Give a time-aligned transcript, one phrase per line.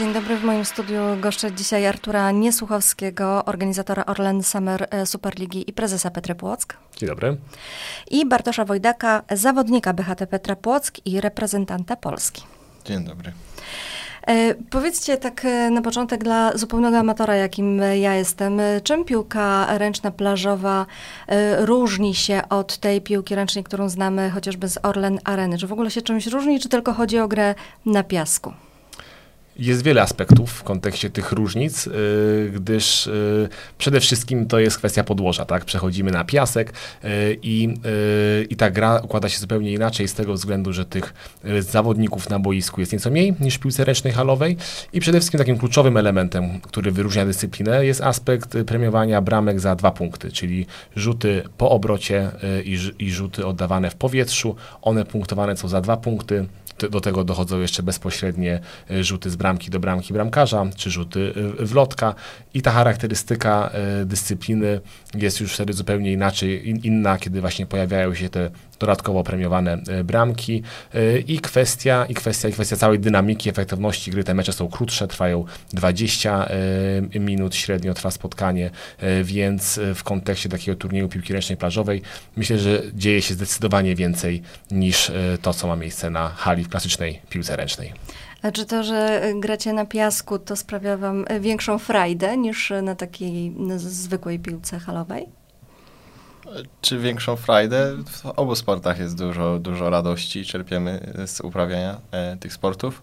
[0.00, 0.36] Dzień dobry.
[0.36, 6.34] W moim studiu goszczę dzisiaj Artura Niesłuchowskiego, organizatora Orlen Summer e, Superligi i prezesa Petry
[6.34, 6.76] Płock.
[6.96, 7.36] Dzień dobry.
[8.10, 12.42] I Bartosza Wojdaka, zawodnika BHT Petra Płock i reprezentanta Polski.
[12.84, 13.32] Dzień dobry.
[14.26, 20.10] E, powiedzcie tak e, na początek dla zupełnego amatora, jakim ja jestem, czym piłka ręczna
[20.10, 20.86] plażowa
[21.58, 25.58] różni się od tej piłki ręcznej, którą znamy chociażby z Orlen Areny?
[25.58, 27.54] Czy w ogóle się czymś różni, czy tylko chodzi o grę
[27.86, 28.52] na piasku?
[29.60, 35.04] Jest wiele aspektów w kontekście tych różnic, yy, gdyż yy, przede wszystkim to jest kwestia
[35.04, 35.64] podłoża, tak?
[35.64, 37.10] Przechodzimy na piasek yy,
[37.42, 37.74] i,
[38.50, 41.14] i ta gra układa się zupełnie inaczej z tego względu, że tych
[41.60, 44.56] zawodników na boisku jest nieco mniej niż w piłce ręcznej halowej
[44.92, 49.90] i przede wszystkim takim kluczowym elementem, który wyróżnia dyscyplinę jest aspekt premiowania bramek za dwa
[49.90, 50.66] punkty, czyli
[50.96, 52.30] rzuty po obrocie
[52.64, 54.56] i, i rzuty oddawane w powietrzu.
[54.82, 56.46] One punktowane są za dwa punkty,
[56.88, 58.60] do tego dochodzą jeszcze bezpośrednie
[58.90, 61.20] y, rzuty z bramki do bramki bramkarza, czy rzuty
[61.60, 62.14] y, w lotka.
[62.54, 63.70] I ta charakterystyka
[64.02, 64.80] y, dyscypliny
[65.14, 68.50] jest już wtedy zupełnie inaczej, inna, kiedy właśnie pojawiają się te
[68.80, 70.62] dodatkowo premiowane bramki
[71.26, 74.24] i kwestia, i kwestia, i kwestia całej dynamiki, efektywności gry.
[74.24, 76.48] Te mecze są krótsze, trwają 20
[77.20, 78.70] minut, średnio trwa spotkanie,
[79.24, 82.02] więc w kontekście takiego turnieju piłki ręcznej plażowej
[82.36, 87.20] myślę, że dzieje się zdecydowanie więcej niż to, co ma miejsce na hali w klasycznej
[87.30, 87.92] piłce ręcznej.
[88.42, 93.52] A czy to, że gracie na piasku, to sprawia wam większą frajdę niż na takiej
[93.76, 95.39] zwykłej piłce halowej?
[96.80, 97.96] Czy większą frajdę?
[98.06, 103.02] W obu sportach jest dużo, dużo radości, czerpiemy z uprawiania e, tych sportów.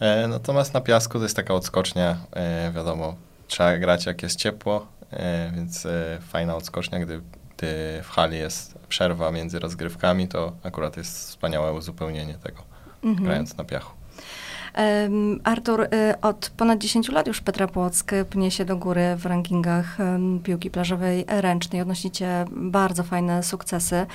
[0.00, 3.16] E, natomiast na piasku to jest taka odskocznia, e, wiadomo,
[3.48, 7.20] trzeba grać jak jest ciepło, e, więc e, fajna odskocznia, gdy,
[7.56, 12.62] gdy w hali jest przerwa między rozgrywkami, to akurat jest wspaniałe uzupełnienie tego
[13.04, 13.24] mhm.
[13.26, 14.01] grając na piachu.
[15.44, 19.98] Artur, y, od ponad 10 lat już Petra Płock pnie się do góry w rankingach
[20.42, 21.82] piłki plażowej ręcznej.
[21.82, 24.06] Odnosicie bardzo fajne sukcesy.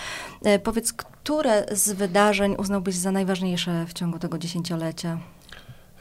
[0.44, 5.18] E, powiedz, które z wydarzeń uznałbyś za najważniejsze w ciągu tego dziesięciolecia?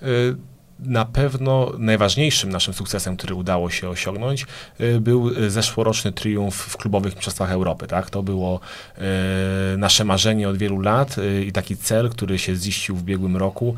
[0.02, 4.46] Y na pewno najważniejszym naszym sukcesem, który udało się osiągnąć,
[4.80, 7.86] y, był y, zeszłoroczny triumf w klubowych mistrzostwach Europy.
[7.86, 8.10] Tak?
[8.10, 8.60] To było
[9.74, 11.16] y, nasze marzenie od wielu lat
[11.46, 13.74] i taki cel, który się ziścił w ubiegłym roku,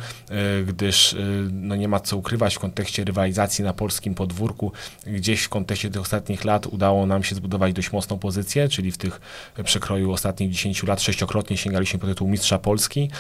[0.67, 1.17] gdyż
[1.53, 4.73] no nie ma co ukrywać w kontekście rywalizacji na polskim podwórku.
[5.07, 8.99] Gdzieś w kontekście tych ostatnich lat udało nam się zbudować dość mocną pozycję, czyli w
[8.99, 9.21] tych
[9.65, 13.11] przekroju ostatnich 10 lat sześciokrotnie sięgaliśmy po tytuł mistrza Polski,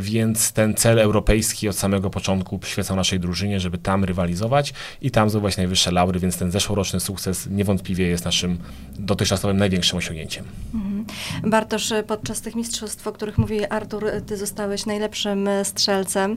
[0.00, 4.72] więc ten cel europejski od samego początku przyświecał naszej drużynie, żeby tam rywalizować
[5.02, 8.58] i tam zdobywać najwyższe laury, więc ten zeszłoroczny sukces niewątpliwie jest naszym
[8.98, 10.44] dotychczasowym największym osiągnięciem.
[10.74, 11.04] Mhm.
[11.50, 16.36] Bartosz, podczas tych mistrzostw, o których mówi Artur, ty zostałeś najlepszym strzelcem.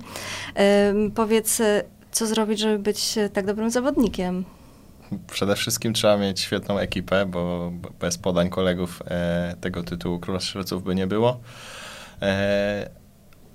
[1.16, 1.62] powiedz,
[2.12, 4.46] co zrobić, żeby być tak dobrym zawodnikiem?
[5.32, 10.84] Przede wszystkim trzeba mieć świetną ekipę, bo bez podań kolegów e, tego tytułu Króla Strzelców
[10.84, 11.40] by nie było.
[12.22, 13.03] E,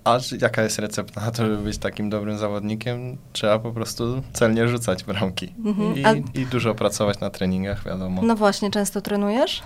[0.09, 3.17] a jaka jest recepta na to, żeby być takim dobrym zawodnikiem?
[3.33, 5.97] Trzeba po prostu celnie rzucać bramki mhm.
[5.97, 6.13] I, A...
[6.41, 8.23] i, dużo pracować na treningach, wiadomo.
[8.23, 9.63] No właśnie, często trenujesz?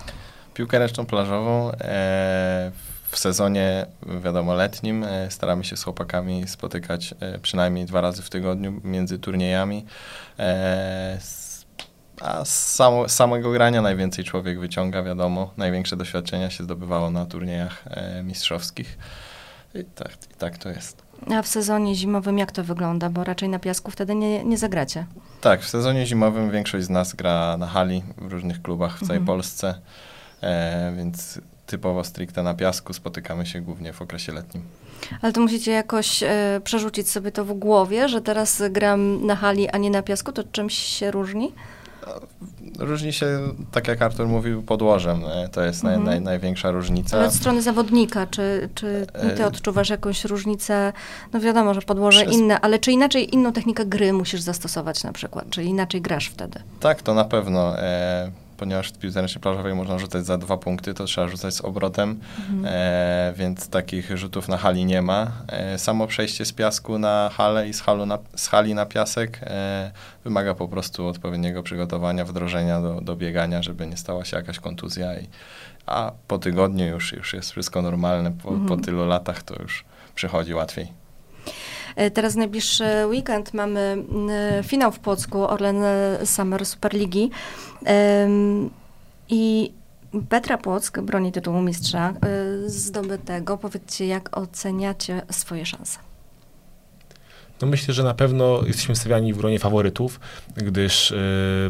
[0.53, 1.71] Piłkę ręczną plażową.
[1.71, 2.71] E,
[3.11, 3.85] w sezonie,
[4.23, 9.19] wiadomo, letnim e, staramy się z chłopakami spotykać e, przynajmniej dwa razy w tygodniu między
[9.19, 9.85] turniejami.
[10.39, 11.17] E,
[12.21, 15.53] a z, samo, samego grania najwięcej człowiek wyciąga, wiadomo.
[15.57, 18.97] Największe doświadczenia się zdobywało na turniejach e, mistrzowskich.
[19.75, 21.03] I tak, I tak to jest.
[21.31, 23.09] A w sezonie zimowym jak to wygląda?
[23.09, 25.05] Bo raczej na piasku wtedy nie, nie zagracie.
[25.41, 29.17] Tak, w sezonie zimowym większość z nas gra na hali w różnych klubach w całej
[29.19, 29.25] mhm.
[29.25, 29.75] Polsce,
[30.41, 34.63] e, więc typowo stricte na piasku spotykamy się głównie w okresie letnim.
[35.21, 39.69] Ale to musicie jakoś e, przerzucić sobie to w głowie, że teraz gram na hali,
[39.69, 41.53] a nie na piasku, to czymś się różni?
[42.79, 43.39] Różni się,
[43.71, 45.21] tak jak Artur mówił, podłożem.
[45.51, 46.03] To jest mhm.
[46.03, 47.17] naj, naj, największa różnica.
[47.17, 50.93] Ale od strony zawodnika, czy, czy ty e, odczuwasz jakąś różnicę?
[51.33, 52.33] No wiadomo, że podłoże Przez...
[52.35, 55.49] inne, ale czy inaczej inną technikę gry musisz zastosować na przykład?
[55.49, 56.59] Czy inaczej grasz wtedy?
[56.79, 57.79] Tak, to na pewno.
[57.79, 58.31] E,
[58.63, 62.19] ponieważ w piłce ręcznej plażowej można rzucać za dwa punkty, to trzeba rzucać z obrotem,
[62.39, 62.65] mhm.
[62.65, 65.31] e, więc takich rzutów na hali nie ma.
[65.47, 69.39] E, samo przejście z piasku na halę i z, halu na, z hali na piasek
[69.43, 69.91] e,
[70.23, 75.19] wymaga po prostu odpowiedniego przygotowania, wdrożenia do, do biegania, żeby nie stała się jakaś kontuzja.
[75.19, 75.27] I,
[75.85, 78.67] a po tygodniu już, już jest wszystko normalne, po, mhm.
[78.67, 80.87] po tylu latach to już przychodzi łatwiej.
[81.95, 84.05] E, teraz najbliższy weekend mamy
[84.59, 85.75] e, finał w Płocku Orlen
[86.25, 87.31] Summer Superligi.
[89.29, 89.73] I
[90.29, 92.13] Petra Płock broni tytułu mistrza e,
[92.69, 93.57] zdobytego.
[93.57, 96.12] Powiedzcie, jak oceniacie swoje szanse?
[97.63, 100.19] No myślę, że na pewno jesteśmy stawiani w gronie faworytów,
[100.57, 101.15] gdyż y,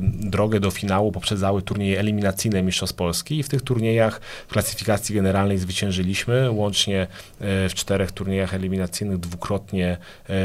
[0.03, 5.57] drogę do finału poprzedzały turnieje eliminacyjne Mistrzostw Polski i w tych turniejach w klasyfikacji generalnej
[5.57, 6.51] zwyciężyliśmy.
[6.51, 9.97] Łącznie y, w czterech turniejach eliminacyjnych dwukrotnie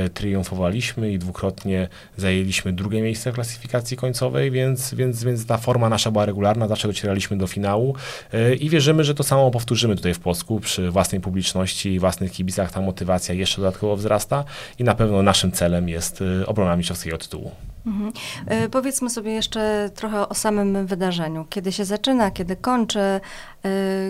[0.07, 5.89] y, triumfowaliśmy i dwukrotnie zajęliśmy drugie miejsce w klasyfikacji końcowej, więc, więc, więc ta forma
[5.89, 7.95] nasza była regularna, zawsze docieraliśmy do finału
[8.35, 12.33] y, i wierzymy, że to samo powtórzymy tutaj w Polsku przy własnej publiczności i własnych
[12.33, 12.73] kibicach.
[12.73, 14.45] Ta motywacja jeszcze dodatkowo wzrasta
[14.79, 17.51] i na pewno naszym celem jest y, obrona mistrzowskiego tytułu.
[17.87, 18.13] Mhm.
[18.47, 21.47] E, powiedzmy sobie jeszcze trochę o samym wydarzeniu.
[21.51, 23.21] Kiedy się zaczyna, kiedy kończy, e,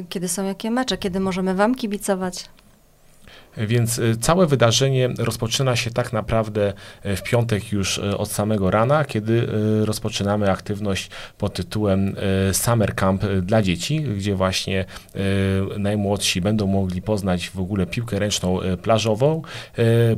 [0.08, 2.44] kiedy są jakie mecze, kiedy możemy Wam kibicować?
[3.56, 6.72] Więc y, całe wydarzenie rozpoczyna się tak naprawdę
[7.06, 9.48] y, w piątek już y, od samego rana, kiedy
[9.84, 12.16] rozpoczynamy aktywność pod tytułem
[12.52, 14.84] Summer Camp dla dzieci, gdzie właśnie
[15.78, 19.42] najmłodsi będą mogli poznać w ogóle piłkę ręczną plażową.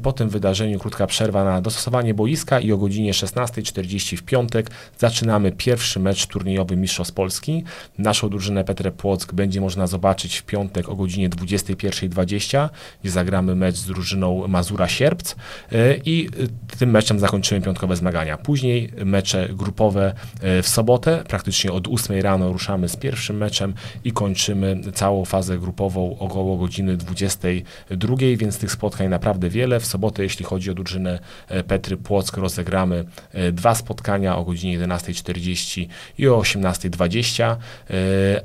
[0.03, 5.53] Po tym wydarzeniu krótka przerwa na dostosowanie boiska i o godzinie 16.40 w piątek zaczynamy
[5.53, 7.65] pierwszy mecz turniejowy Mistrzostw Polski.
[7.99, 12.69] Naszą drużynę Petre Płock będzie można zobaczyć w piątek o godzinie 21.20,
[13.03, 15.37] gdzie zagramy mecz z drużyną Mazura Sierpc
[15.73, 16.29] e, i
[16.73, 18.39] e, tym meczem zakończymy piątkowe zmagania.
[18.39, 23.75] Później mecze grupowe e, w sobotę, praktycznie od 8 rano ruszamy z pierwszym meczem
[24.05, 29.81] i kończymy całą fazę grupową około godziny 22, więc tych spotkań naprawdę wiele.
[29.81, 31.19] W sobotę, jeśli chodzi o drużynę
[31.67, 33.05] Petry Płock, rozegramy
[33.53, 35.87] dwa spotkania o godzinie 11.40
[36.19, 37.57] i o 18.20,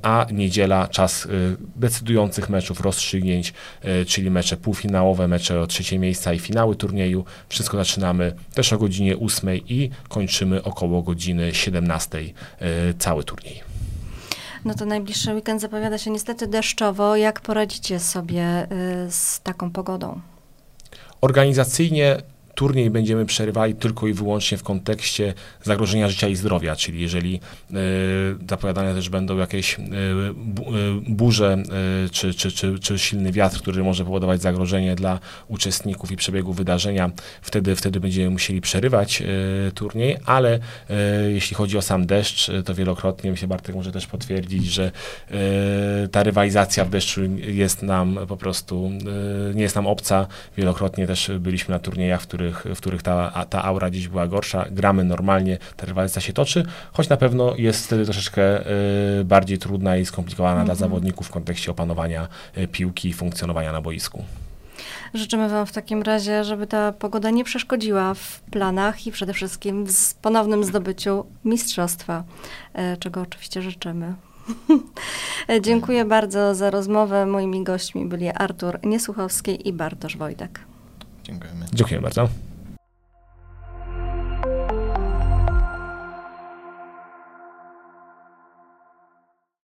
[0.02, 1.28] a niedziela czas
[1.76, 3.54] decydujących meczów, rozstrzygnięć,
[4.08, 7.26] czyli mecze półfinałowe mecze o trzecie miejsca i finały turnieju.
[7.50, 13.62] Wszystko zaczynamy też o godzinie 8 i kończymy około godziny 17 e, cały turniej.
[14.66, 17.16] No to najbliższy weekend zapowiada się niestety deszczowo.
[17.16, 18.68] Jak poradzicie sobie e,
[19.10, 20.22] z taką pogodą?
[21.22, 22.18] Organizacyjnie
[22.56, 27.76] turniej będziemy przerywali tylko i wyłącznie w kontekście zagrożenia życia i zdrowia, czyli jeżeli y,
[28.50, 29.84] zapowiadane też będą jakieś y,
[31.08, 31.58] burze
[32.06, 36.54] y, czy, czy, czy, czy silny wiatr, który może powodować zagrożenie dla uczestników i przebiegu
[36.54, 37.12] wydarzenia,
[37.42, 39.24] wtedy, wtedy będziemy musieli przerywać
[39.74, 40.60] turniej, ale
[41.28, 44.92] jeśli chodzi o sam deszcz, to wielokrotnie, myślę Bartek może też potwierdzić, że
[46.12, 48.92] ta rywalizacja w deszczu jest nam po prostu,
[49.54, 50.28] nie jest nam obca.
[50.58, 54.28] Wielokrotnie też byliśmy na turniejach, w których których, w których ta, ta aura dziś była
[54.28, 54.66] gorsza.
[54.72, 58.68] Gramy normalnie, ta rywalizacja się toczy, choć na pewno jest wtedy troszeczkę
[59.20, 60.66] y, bardziej trudna i skomplikowana mhm.
[60.66, 62.28] dla zawodników w kontekście opanowania
[62.58, 64.24] y, piłki i funkcjonowania na boisku.
[65.14, 69.86] Życzymy Wam w takim razie, żeby ta pogoda nie przeszkodziła w planach i przede wszystkim
[69.88, 72.24] w ponownym zdobyciu mistrzostwa,
[72.94, 74.14] y, czego oczywiście życzymy.
[75.66, 77.26] Dziękuję bardzo za rozmowę.
[77.26, 80.60] Moimi gośćmi byli Artur Niesłuchowski i Bartosz Wojtek.
[81.26, 81.66] Dziękujemy.
[81.74, 82.30] Dziękuję bardzo.